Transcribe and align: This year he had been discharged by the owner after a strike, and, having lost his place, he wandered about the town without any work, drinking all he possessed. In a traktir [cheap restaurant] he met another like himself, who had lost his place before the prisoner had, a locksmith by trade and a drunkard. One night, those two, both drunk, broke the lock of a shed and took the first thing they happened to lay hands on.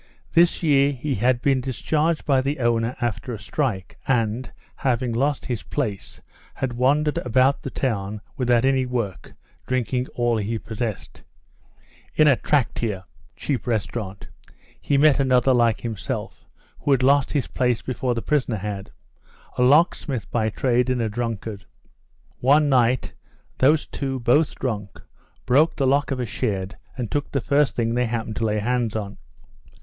This 0.33 0.63
year 0.63 0.91
he 0.93 1.13
had 1.13 1.43
been 1.43 1.61
discharged 1.61 2.25
by 2.25 2.41
the 2.41 2.57
owner 2.57 2.95
after 3.01 3.35
a 3.35 3.37
strike, 3.37 3.99
and, 4.07 4.51
having 4.77 5.13
lost 5.13 5.45
his 5.45 5.61
place, 5.61 6.19
he 6.59 6.65
wandered 6.73 7.19
about 7.19 7.61
the 7.61 7.69
town 7.69 8.19
without 8.35 8.65
any 8.65 8.83
work, 8.87 9.35
drinking 9.67 10.07
all 10.15 10.37
he 10.37 10.57
possessed. 10.57 11.21
In 12.15 12.27
a 12.27 12.35
traktir 12.35 13.03
[cheap 13.35 13.67
restaurant] 13.67 14.27
he 14.81 14.97
met 14.97 15.19
another 15.19 15.53
like 15.53 15.81
himself, 15.81 16.47
who 16.79 16.89
had 16.89 17.03
lost 17.03 17.33
his 17.33 17.45
place 17.45 17.83
before 17.83 18.15
the 18.15 18.23
prisoner 18.23 18.57
had, 18.57 18.89
a 19.55 19.61
locksmith 19.61 20.31
by 20.31 20.49
trade 20.49 20.89
and 20.89 20.99
a 21.03 21.09
drunkard. 21.09 21.65
One 22.39 22.69
night, 22.69 23.13
those 23.59 23.85
two, 23.85 24.19
both 24.19 24.55
drunk, 24.55 24.99
broke 25.45 25.75
the 25.75 25.85
lock 25.85 26.09
of 26.09 26.19
a 26.19 26.25
shed 26.25 26.75
and 26.97 27.11
took 27.11 27.31
the 27.31 27.39
first 27.39 27.75
thing 27.75 27.93
they 27.93 28.07
happened 28.07 28.37
to 28.37 28.45
lay 28.45 28.57
hands 28.57 28.95
on. 28.95 29.17